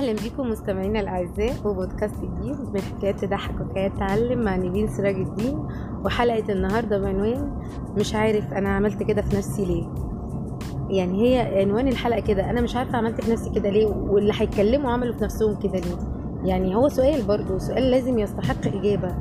أهلا 0.00 0.12
بيكم 0.12 0.50
مستمعينا 0.50 1.00
الأعزاء 1.00 1.52
وبودكاست 1.64 2.14
جديد 2.14 2.56
من 2.74 2.80
حكايات 2.80 3.24
تضحك 3.24 3.60
وحكايات 3.60 3.92
تعلم 3.98 4.44
مع 4.44 4.56
نيفين 4.56 4.88
سراج 4.88 5.14
الدين 5.14 5.58
وحلقة 6.04 6.52
النهارده 6.52 6.98
بعنوان 6.98 7.62
مش 7.96 8.14
عارف 8.14 8.52
أنا 8.52 8.68
عملت 8.68 9.02
كده 9.02 9.22
في 9.22 9.36
نفسي 9.36 9.64
ليه. 9.64 9.84
يعني 10.90 11.22
هي 11.22 11.60
عنوان 11.60 11.88
الحلقة 11.88 12.20
كده 12.20 12.50
أنا 12.50 12.60
مش 12.60 12.76
عارفة 12.76 12.98
عملت 12.98 13.20
في 13.20 13.32
نفسي 13.32 13.50
كده 13.50 13.70
ليه 13.70 13.86
واللي 13.86 14.32
هيتكلموا 14.36 14.90
عملوا 14.90 15.14
في 15.14 15.24
نفسهم 15.24 15.58
كده 15.58 15.78
ليه. 15.78 15.98
يعني 16.44 16.76
هو 16.76 16.88
سؤال 16.88 17.22
برضو 17.22 17.58
سؤال 17.58 17.90
لازم 17.90 18.18
يستحق 18.18 18.66
إجابة. 18.66 19.14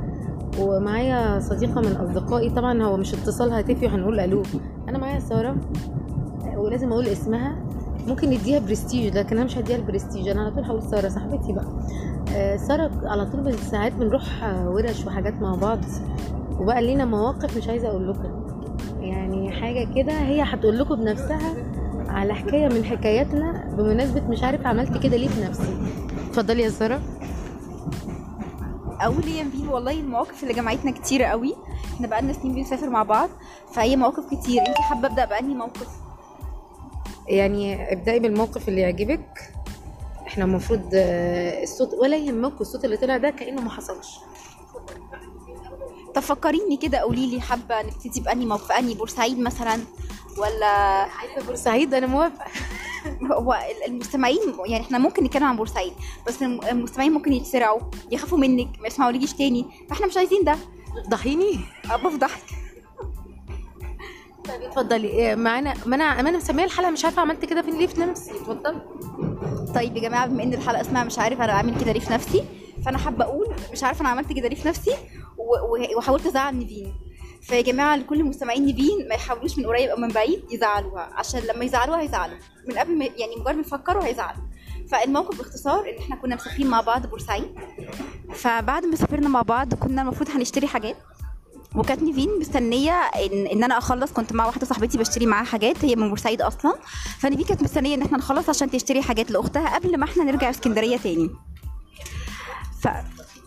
ومعايا 0.60 1.40
صديقة 1.40 1.82
من 1.82 1.92
أصدقائي 1.92 2.50
طبعا 2.50 2.84
هو 2.84 2.98
مش 2.98 3.14
اتصال 3.14 3.52
هاتفي 3.52 3.86
وهنقول 3.86 4.20
ألو. 4.20 4.44
أنا 4.90 4.98
معايا 4.98 5.20
سارة 5.20 5.56
ولازم 6.58 6.92
أقول 6.92 7.08
اسمها. 7.08 7.69
ممكن 8.08 8.30
نديها 8.30 8.60
برستيج 8.60 9.18
لكن 9.18 9.36
أنا 9.36 9.46
مش 9.46 9.58
هديها 9.58 9.76
البرستيج. 9.78 10.28
أنا 10.28 10.42
على 10.42 10.52
طول 10.52 10.64
هقول 10.64 10.84
سارة 10.84 11.10
صاحبتي 11.10 11.54
بقى. 11.54 11.66
آه، 12.34 12.56
سارة 12.58 12.92
على 13.04 13.26
طول 13.26 13.54
ساعات 13.60 13.94
بنروح 13.94 14.44
آه، 14.44 14.70
ورش 14.70 15.06
وحاجات 15.06 15.34
مع 15.34 15.56
بعض. 15.56 15.80
وبقى 16.60 16.82
لينا 16.82 17.06
مواقف 17.06 17.58
مش 17.58 17.68
عايزة 17.68 17.88
أقول 17.88 18.10
لكم. 18.10 18.40
يعني 19.00 19.52
حاجة 19.52 19.88
كده 19.96 20.14
هي 20.14 20.42
هتقول 20.42 20.80
لكم 20.80 20.96
بنفسها 20.96 21.54
على 22.08 22.34
حكاية 22.34 22.68
من 22.68 22.84
حكاياتنا 22.86 23.70
بمناسبة 23.78 24.28
مش 24.28 24.44
عارف 24.44 24.66
عملت 24.68 24.98
كده 25.04 25.18
ليه 25.18 25.28
في 25.28 25.42
نفسي. 25.44 25.78
اتفضلي 26.30 26.64
يا 26.64 26.70
سارة. 26.70 27.02
أول 29.06 29.28
يا 29.28 29.44
نبيل 29.44 29.70
والله 29.70 30.00
المواقف 30.00 30.44
اللي 30.44 30.54
جمعتنا 30.54 30.92
كتير 30.92 31.24
قوي. 31.24 31.56
إحنا 31.96 32.08
بقالنا 32.08 32.34
سنين 32.34 32.56
بنسافر 32.56 32.90
مع 32.90 33.04
بعض 33.04 33.30
فهي 33.74 33.96
مواقف 33.96 34.24
كتير. 34.34 34.62
انت 34.68 34.78
حابة 34.78 35.08
أبدأ 35.08 35.26
بأنهي 35.26 35.54
موقف؟ 35.54 35.88
يعني 37.30 37.94
ابدأي 37.94 38.20
بالموقف 38.20 38.70
اللي 38.70 38.82
يعجبك. 38.82 39.52
إحنا 40.28 40.44
المفروض 40.46 40.90
آه، 40.94 41.64
الصوت 41.64 41.94
ولا 41.94 42.18
يهمك 42.18 42.62
الصوت 42.62 42.86
اللي 42.86 42.98
طلع 42.98 43.18
ده 43.18 43.30
كأنه 43.30 43.62
ما 43.62 43.70
حصلش. 43.70 44.08
طب 46.16 46.22
فكريني 46.22 46.78
كده 46.78 46.98
قولي 46.98 47.28
لي 47.28 47.42
حابة 47.42 47.82
نبتدي 47.82 48.22
بأنهي 48.22 48.46
موقف 48.46 48.72
انهي 48.72 48.94
بورسعيد 48.94 49.40
مثلا؟ 49.40 49.80
ولا 50.38 50.66
عايزة 51.04 51.46
بورسعيد 51.48 51.94
أنا 51.94 52.08
موافقة. 52.08 52.46
هو 53.34 53.60
المستمعين 53.88 54.40
يعني 54.66 54.84
إحنا 54.86 54.98
ممكن 54.98 55.24
نتكلم 55.24 55.44
عن 55.44 55.58
بورسعيد 55.58 55.94
بس 56.28 56.42
الم- 56.44 56.60
المستمعين 56.72 57.12
ممكن 57.12 57.34
يتسرعوا 57.34 57.80
يخافوا 58.12 58.38
منك 58.38 58.68
ما 58.82 58.88
يسمعوليش 58.88 59.34
تاني 59.34 59.66
فاحنا 59.90 60.08
مش 60.08 60.18
عايزين 60.18 60.44
ده. 60.44 60.56
تفضحيني 61.04 61.60
أه، 61.92 61.96
بفضحك 61.96 62.42
طيب 64.50 64.62
اتفضلي. 64.62 65.08
إيه، 65.08 65.36
معانا 65.36 65.74
ما 65.86 65.96
أنا 65.96 66.04
أنا 66.04 66.32
مسمية 66.32 66.64
الحلقة 66.64 66.92
مش 66.92 67.06
عارفة 67.06 67.22
عملت 67.22 67.46
كده 67.46 67.62
فين 67.62 67.78
ليه 67.78 67.88
في 67.88 68.02
نفسي. 68.02 68.32
اتفضلي 68.32 68.82
طيب 69.76 69.96
يا 69.98 70.02
جماعة 70.02 70.28
بما 70.28 70.44
إن 70.44 70.54
الحلقة 70.54 70.82
اسمها 70.82 71.04
مش 71.04 71.20
عارف 71.20 71.42
أنا 71.42 71.52
أعمل 71.52 71.80
كده 71.82 71.92
ليه 71.92 72.00
في 72.00 72.14
نفسي. 72.14 72.44
فأنا 72.86 72.98
حابة 72.98 73.26
أقول 73.26 73.56
مش 73.72 73.84
عارفة 73.84 74.02
أنا 74.02 74.10
عملت 74.10 74.34
كده 74.34 74.48
ليه 74.48 74.56
في 74.56 74.68
نفسي 74.68 74.92
وحاولت 75.98 76.26
أزعل 76.26 76.56
نيفين. 76.56 76.94
فيا 77.42 77.62
جماعة 77.62 77.96
لكل 77.96 78.24
مستمعين 78.24 78.66
نيفين 78.66 79.08
ما 79.10 79.16
يحاولوش 79.16 79.58
من 79.58 79.66
قريب 79.66 79.90
أو 79.90 79.98
من 79.98 80.08
بعيد 80.08 80.44
يزعلوها. 80.52 81.10
عشان 81.14 81.40
لما 81.40 81.66
يزعلوها 81.66 82.02
هيزعلوا. 82.02 82.38
من 82.68 82.78
قبل 82.78 82.98
ما 82.98 83.06
يعني 83.06 83.36
مجرد 83.36 83.56
ما 83.56 83.62
يفكروا 83.62 84.06
هيزعلوا. 84.06 84.44
فالموقف 84.92 85.38
باختصار 85.38 85.90
إن 85.90 85.98
إحنا 86.04 86.16
كنا 86.16 86.36
مسافرين 86.36 86.68
مع 86.68 86.82
بعض 86.82 87.06
بورسعيد. 87.08 87.56
فبعد 88.34 88.86
ما 88.86 88.96
سافرنا 88.96 89.30
مع 89.30 89.42
بعض 89.42 89.74
كنا 89.74 90.02
المفروض 90.02 90.30
هنشتري 90.30 90.68
حاجات. 90.68 90.96
وكانت 91.76 92.02
نيفين 92.04 92.30
مستنية 92.40 92.92
ان, 92.92 93.48
إن 93.48 93.64
أنا 93.64 93.78
أخلص. 93.78 94.12
كنت 94.12 94.34
مع 94.34 94.46
واحدة 94.46 94.66
صاحبتي 94.66 94.98
بشتري 94.98 95.26
معاها 95.26 95.46
حاجات 95.46 95.86
هي 95.86 95.96
من 95.96 96.08
بورسعيد 96.10 96.42
أصلا. 96.42 96.76
فنيفين 97.20 97.46
كانت 97.46 97.64
مستنية 97.64 97.96
إن 97.96 98.02
إحنا 98.02 98.18
نخلص 98.18 98.50
عشان 98.50 98.72
تشتري 98.72 99.02
حاجات 99.02 99.32
لأختها 99.32 99.76
قبل 99.76 99.98
ما 99.98 100.06
إحنا 100.06 100.24
نرجع 100.24 100.50
اسكندرية 100.50 100.98
تاني. 100.98 101.30
ف 102.82 102.88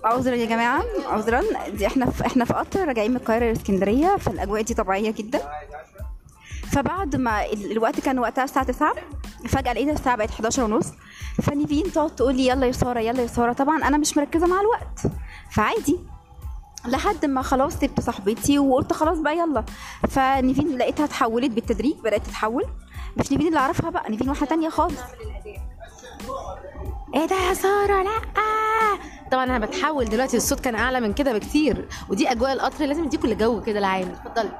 عذرا 0.04 0.34
يا 0.34 0.46
جماعة 0.46 0.84
عذرا. 1.06 1.42
دي 1.68 1.86
إحنا 1.86 2.10
في 2.10 2.26
إحنا 2.26 2.44
في 2.44 2.52
قطر 2.54 2.88
راجعين 2.88 3.10
من 3.10 3.16
القاهرة 3.16 3.44
لإسكندرية 3.44 4.16
فالأجواء 4.16 4.62
دي 4.62 4.74
طبيعية 4.74 5.10
جدا. 5.10 5.40
فبعد 6.72 7.16
ما 7.16 7.44
ال- 7.46 7.72
الوقت 7.72 8.00
كان 8.00 8.18
وقتها 8.18 8.44
الساعة 8.44 8.64
9 8.66 8.94
فجأة 9.48 9.72
لقينا 9.72 9.92
الساعة 9.92 10.16
بقت 10.16 10.30
11 10.30 10.64
ونص. 10.64 10.86
فنيفين 11.42 11.92
تقعد 11.92 12.14
تقول 12.16 12.34
لي 12.34 12.46
يلا 12.46 12.66
يا 12.66 12.72
سارة 12.72 13.00
يلا 13.00 13.22
يا 13.22 13.26
سارة. 13.26 13.52
طبعا 13.52 13.88
أنا 13.88 13.96
مش 13.98 14.16
مركزة 14.16 14.46
مع 14.46 14.60
الوقت. 14.60 15.00
فعادي. 15.50 15.98
لحد 16.86 17.26
ما 17.26 17.42
خلاص 17.42 17.72
سبت 17.74 18.00
صاحبتي 18.00 18.58
وقلت 18.58 18.92
خلاص 18.92 19.18
بقى 19.18 19.38
يلا. 19.38 19.64
فنيفين 20.08 20.78
لقيتها 20.78 21.04
اتحولت 21.04 21.50
بالتدريج 21.50 21.96
بدأت 22.04 22.26
تتحول. 22.26 22.64
مش 23.16 23.32
نيفين 23.32 23.46
اللي 23.46 23.58
اعرفها 23.58 23.90
بقى 23.90 24.10
نيفين 24.10 24.28
واحدة 24.28 24.46
تانية 24.46 24.68
خالص. 24.68 25.00
إيه 27.14 27.26
ده 27.26 27.36
يا 27.36 27.54
سارة؟ 27.54 28.02
لأ. 28.02 28.10
طبعا 29.32 29.44
أنا 29.44 29.58
بتحول 29.58 30.04
دلوقتي 30.04 30.36
الصوت 30.36 30.60
كان 30.60 30.74
أعلى 30.74 31.00
من 31.00 31.12
كده 31.12 31.32
بكتير. 31.32 31.88
ودي 32.08 32.32
أجواء 32.32 32.52
القطر 32.52 32.84
لازم 32.84 33.04
يديكوا 33.04 33.28
الجو 33.28 33.60
كده 33.62 33.78
العام 33.78 34.08
اتفضلي. 34.08 34.52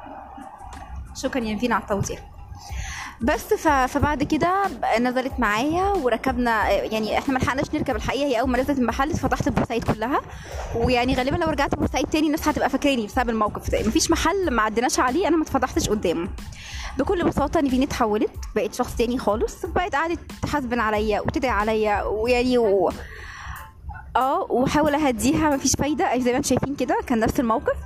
شكرا 1.14 1.42
يا 1.42 1.54
نيفين 1.54 1.72
على 1.72 1.82
التوضيح. 1.82 2.31
بس. 3.22 3.54
فبعد 3.88 4.22
كده 4.22 4.62
نزلت 5.00 5.32
معايا 5.38 5.84
وركبنا 5.84 6.70
يعني 6.70 7.18
إحنا 7.18 7.34
ما 7.34 7.38
لحقناش 7.38 7.66
نركب 7.74 7.96
الحقيقة 7.96 8.26
هي 8.26 8.40
أول 8.40 8.48
ما 8.50 8.58
نزلت 8.62 8.78
المحل 8.78 9.14
فتحت 9.14 9.48
بورسعيد 9.48 9.84
كلها 9.84 10.20
ويعني 10.74 11.14
غالبا 11.14 11.36
لو 11.36 11.46
رجعت 11.50 11.74
بورسعيد 11.74 12.06
تاني 12.06 12.26
الناس 12.26 12.48
هتبقى 12.48 12.70
فاكراني 12.70 13.06
بسبب 13.06 13.30
الموقف 13.30 13.70
ده 13.70 13.88
مفيش 13.88 14.10
محل 14.10 14.50
ما 14.50 14.62
عديناش 14.62 15.00
عليه 15.00 15.28
أنا 15.28 15.36
ما 15.36 15.42
اتفضحتش 15.42 15.88
قدامه 15.88 16.28
بكل 16.98 17.24
بساطة 17.24 17.60
نيفين 17.60 17.82
اتحولت 17.82 18.30
بقت 18.56 18.74
شخص 18.74 18.96
تاني 18.96 19.18
خالص 19.18 19.66
بقت 19.66 19.94
قعدت 19.94 20.18
تحاسبن 20.42 20.80
عليا 20.80 21.20
وتدعي 21.20 21.50
عليا 21.50 22.02
ويعني 22.02 22.58
و... 22.58 22.90
آه 24.16 24.46
وحاول 24.50 24.94
أهديها 24.94 25.50
مفيش 25.56 25.72
فايدة 25.78 26.18
زي 26.18 26.30
ما 26.30 26.36
أنتم 26.36 26.48
شايفين 26.48 26.76
كده 26.76 26.96
كان 27.06 27.20
نفس 27.20 27.40
الموقف 27.40 27.76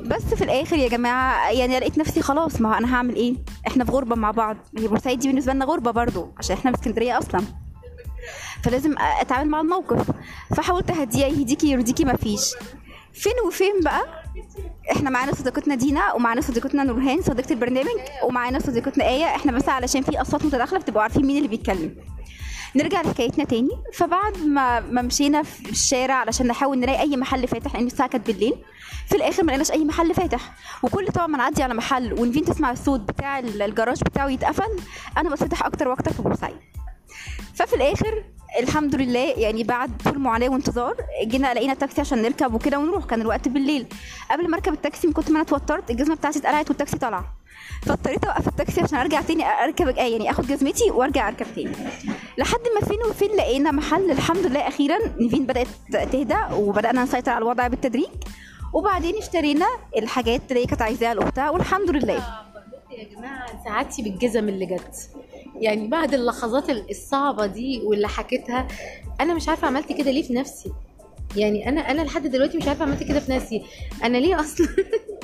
بس 0.00 0.22
في 0.34 0.44
الآخر 0.44 0.76
يا 0.76 0.88
جماعة 0.88 1.50
يعني 1.50 1.78
لقيت 1.78 1.98
نفسي 1.98 2.22
خلاص 2.22 2.60
ما 2.60 2.78
أنا 2.78 2.94
هعمل 2.94 3.14
إيه؟ 3.16 3.34
إحنا 3.66 3.84
في 3.84 3.92
غربة 3.92 4.16
مع 4.16 4.30
بعض. 4.30 4.56
هي 4.78 4.88
بورسعيد 4.88 5.18
دي 5.18 5.28
بالنسبة 5.28 5.52
لنا 5.52 5.64
غربة 5.64 5.90
برضو 5.90 6.28
عشان 6.38 6.56
إحنا 6.56 6.70
من 6.70 6.76
اسكندرية 6.76 7.18
أصلا. 7.18 7.42
فلازم 8.62 8.94
أتعامل 9.20 9.50
مع 9.50 9.60
الموقف. 9.60 10.10
فحاولت 10.56 10.90
أهديها 10.90 11.26
يهديكي 11.26 11.70
يرضيكي 11.70 12.04
ما 12.04 12.16
فيش. 12.16 12.54
فين 13.12 13.32
وفين 13.46 13.80
بقى؟ 13.84 14.02
إحنا 14.92 15.10
معانا 15.10 15.34
صديقتنا 15.34 15.74
دينا 15.74 16.12
ومعانا 16.12 16.40
صديقتنا 16.40 16.84
نورهان 16.84 17.22
صديقة 17.22 17.52
البرنامج 17.52 18.00
ومعانا 18.24 18.58
صديقتنا 18.58 19.08
آية. 19.08 19.24
إحنا 19.24 19.52
بس 19.52 19.68
علشان 19.68 20.02
في 20.02 20.20
أصوات 20.20 20.44
متداخلة 20.44 20.78
بتبقوا 20.78 21.02
عارفين 21.02 21.26
مين 21.26 21.36
اللي 21.36 21.48
بيتكلم. 21.48 21.96
نرجع 22.76 23.02
لحكايتنا 23.02 23.44
تاني. 23.44 23.70
فبعد 23.94 24.38
ما 24.38 24.80
ما 24.80 25.02
مشينا 25.02 25.42
في 25.42 25.70
الشارع 25.70 26.14
علشان 26.14 26.46
نحاول 26.46 26.78
نلاقي 26.78 27.00
أي 27.00 27.16
محل 27.16 27.48
فاتح 27.48 27.74
لأن 27.74 27.86
الساعة 27.86 28.08
كانت 28.08 28.26
بالليل. 28.26 28.54
في 29.08 29.16
الآخر 29.16 29.42
ما 29.42 29.48
لقيناش 29.50 29.70
أي 29.70 29.84
محل 29.84 30.14
فاتح. 30.14 30.52
وكل 30.82 31.06
طبعا 31.06 31.26
ما 31.26 31.38
نعدي 31.38 31.62
على 31.62 31.74
محل 31.74 32.12
ونفين 32.20 32.44
تسمع 32.44 32.70
الصوت 32.70 33.00
بتاع 33.00 33.38
الجراج 33.38 34.00
بتاعه 34.00 34.28
يتقفل 34.28 34.78
أنا 35.18 35.30
بتفتح 35.30 35.66
أكتر 35.66 35.88
وأكتر 35.88 36.12
في 36.12 36.22
بورسعيد 36.22 36.56
ففي 37.54 37.76
الآخر 37.76 38.24
الحمد 38.60 38.94
لله 38.94 39.20
يعني 39.36 39.64
بعد 39.64 39.90
طول 40.04 40.18
معاناة 40.18 40.48
وانتظار 40.48 40.96
جينا 41.24 41.54
لقينا 41.54 41.74
تاكسي 41.74 42.00
عشان 42.00 42.22
نركب 42.22 42.54
وكده 42.54 42.78
ونروح. 42.78 43.04
كان 43.04 43.20
الوقت 43.20 43.48
بالليل. 43.48 43.86
قبل 44.30 44.50
ما 44.50 44.56
أركب 44.56 44.72
التاكسي 44.72 45.06
من 45.06 45.12
كنت 45.12 45.30
ما 45.30 45.36
أنا 45.36 45.42
اتوترت 45.42 45.90
الجزمة 45.90 46.14
بتاعتي 46.14 46.38
اتقلعت 46.38 46.68
والتاكسي 46.68 46.98
طلع 46.98 47.24
فاضطريت 47.82 48.24
أوقف 48.24 48.48
التاكسي 48.48 48.80
عشان 48.80 48.98
أرجع 48.98 49.20
تاني 49.20 49.44
أركب 49.46 49.96
يعني 49.96 50.30
آخد 50.30 50.46
جزمتي 50.46 50.90
وأرجع 50.90 51.28
أركب 51.28 51.46
تاني. 51.54 51.72
لحد 52.38 52.60
ما 52.74 52.88
فين 52.88 52.98
وفين 53.10 53.36
لقينا 53.36 53.70
محل. 53.70 54.10
الحمد 54.10 54.46
لله 54.46 54.68
أخيرا 54.68 54.98
نيفين 55.20 55.46
بدأت 55.46 55.66
تهدى 55.92 56.36
وبدأنا 56.54 57.02
نسيطر 57.02 57.30
على 57.32 57.42
الوضع 57.42 57.66
بالتدريج. 57.66 58.08
وبعدين 58.72 59.16
اشترينا 59.16 59.66
الحاجات 59.96 60.40
اللي 60.48 60.62
هي 60.62 60.66
كانت 60.66 60.82
عايزاها 60.82 61.14
لاختها 61.14 61.50
والحمد 61.50 61.90
لله. 61.90 62.14
يا 62.98 63.04
جماعة 63.16 63.64
سعادتي 63.64 64.02
بالجزم 64.02 64.48
اللي 64.48 64.66
جت. 64.66 65.10
يعني 65.60 65.88
بعد 65.88 66.14
اللحظات 66.14 66.70
الصعبة 66.70 67.46
دي 67.46 67.80
واللي 67.84 68.08
حكيتها 68.08 68.68
أنا 69.20 69.34
مش 69.34 69.48
عارفة 69.48 69.66
عملت 69.66 69.92
كده 69.92 70.10
ليه 70.10 70.22
في 70.22 70.32
نفسي. 70.34 70.72
يعني 71.36 71.68
أنا 71.68 71.80
أنا 71.90 72.02
لحد 72.02 72.26
دلوقتي 72.26 72.58
مش 72.58 72.68
عارفة 72.68 72.82
عملت 72.84 73.02
كده 73.02 73.20
في 73.20 73.32
نفسي. 73.32 73.62
أنا 74.04 74.18
ليه 74.18 74.40
أصلا 74.40 74.68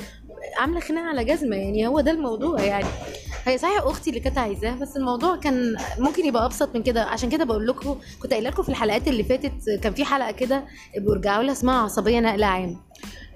عاملة 0.59 0.79
خناقة 0.79 1.07
على 1.07 1.25
جزمة؟ 1.25 1.55
يعني 1.55 1.87
هو 1.87 1.99
ده 2.01 2.11
الموضوع 2.11 2.61
يعني. 2.61 2.85
هي 3.45 3.57
صحيح 3.57 3.81
أختي 3.83 4.09
اللي 4.09 4.19
كانت 4.21 4.37
عايزاها 4.37 4.75
بس 4.75 4.97
الموضوع 4.97 5.35
كان 5.35 5.75
ممكن 5.99 6.25
يبقى 6.25 6.45
أبسط 6.45 6.75
من 6.75 6.83
كده. 6.83 7.03
عشان 7.03 7.29
كده 7.29 7.43
بقول 7.45 7.67
لكم 7.67 7.95
كنت 8.21 8.33
قايلة 8.33 8.49
لكم 8.49 8.63
في 8.63 8.69
الحلقات 8.69 9.07
اللي 9.07 9.23
فاتت 9.23 9.69
كان 9.83 9.93
في 9.93 10.05
حلقة 10.05 10.31
كده 10.31 10.63
بيرجعوا 10.97 11.43
لها 11.43 11.51
اسمها 11.51 11.75
عصبية 11.81 12.19
نقل 12.19 12.43
عام. 12.43 12.77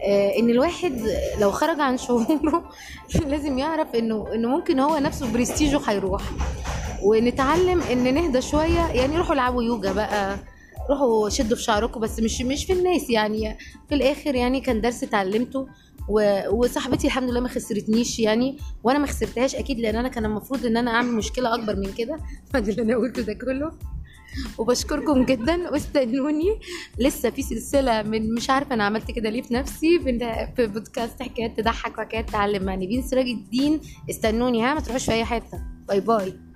آه، 0.07 0.39
إن 0.39 0.49
الواحد 0.49 1.01
لو 1.39 1.51
خرج 1.51 1.79
عن 1.79 1.97
شعوره 1.97 2.69
لازم 3.27 3.57
يعرف 3.57 3.95
إنه 3.95 4.33
إنه 4.33 4.47
ممكن 4.47 4.79
هو 4.79 4.97
نفسه 4.97 5.33
برستيجه 5.33 5.79
هيروح. 5.87 6.23
ونتعلم 7.03 7.81
إن 7.81 8.13
نهدى 8.13 8.41
شوية 8.41 8.87
يعني 8.87 9.17
روحوا 9.17 9.33
العبوا 9.33 9.63
يوجا 9.63 9.91
بقى 9.93 10.37
روحوا 10.89 11.29
شدوا 11.29 11.57
في 11.57 11.63
شعركم 11.63 11.99
بس 11.99 12.19
مش 12.19 12.41
مش 12.41 12.65
في 12.65 12.73
الناس 12.73 13.09
يعني. 13.09 13.57
في 13.89 13.95
الآخر 13.95 14.35
يعني 14.35 14.61
كان 14.61 14.81
درس 14.81 15.03
اتعلمته. 15.03 15.67
وصاحبتي 16.51 17.07
الحمد 17.07 17.29
لله 17.29 17.39
ما 17.39 17.47
خسرتنيش 17.49 18.19
يعني 18.19 18.57
وأنا 18.83 18.99
ما 18.99 19.07
خسرتهاش 19.07 19.55
أكيد 19.55 19.79
لأن 19.79 19.95
أنا 19.95 20.07
كان 20.07 20.25
المفروض 20.25 20.65
إن 20.65 20.77
أنا 20.77 20.91
أعمل 20.91 21.11
مشكلة 21.13 21.55
أكبر 21.55 21.75
من 21.75 21.93
كده. 21.93 22.17
بعد 22.53 22.69
اللي 22.69 22.81
أنا 22.81 22.95
قلته 22.95 23.21
ده 23.21 23.33
كله. 23.33 23.71
وبشكركم 24.57 25.25
جدا. 25.25 25.69
واستنوني. 25.71 26.59
لسه 26.99 27.29
في 27.29 27.41
سلسلة 27.41 28.01
من 28.01 28.33
مش 28.33 28.49
عارفة 28.49 28.73
أنا 28.73 28.83
عملت 28.83 29.11
كده 29.11 29.29
ليه 29.29 29.41
في 29.41 29.53
نفسي 29.53 29.99
في 30.55 30.67
بودكاست 30.67 31.21
حكايات 31.23 31.57
تضحك 31.57 31.97
وحكايات 31.97 32.29
تعلم. 32.29 32.63
مع 32.65 32.75
نبيل 32.75 33.03
سراج 33.03 33.25
الدين 33.27 33.81
استنوني 34.09 34.63
ها 34.63 34.73
ما 34.73 34.79
تروحوش 34.79 35.05
في 35.05 35.11
أي 35.11 35.25
حتة. 35.25 35.61
باي 35.87 35.99
باي. 35.99 36.46